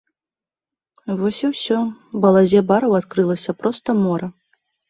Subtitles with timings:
[1.19, 1.77] Вось і ўсё,
[2.25, 4.27] балазе бараў адкрылася проста мора.